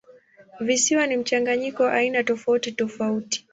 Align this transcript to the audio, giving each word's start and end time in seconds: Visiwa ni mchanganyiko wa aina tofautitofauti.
Visiwa 0.59 1.07
ni 1.07 1.17
mchanganyiko 1.17 1.83
wa 1.83 1.93
aina 1.93 2.23
tofautitofauti. 2.23 3.47